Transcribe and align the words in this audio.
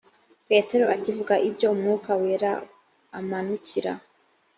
petero 0.49 0.85
akivuga 0.95 1.33
ibyo 1.47 1.67
umwuka 1.73 2.11
wera 2.21 2.51
amanukira 3.19 3.91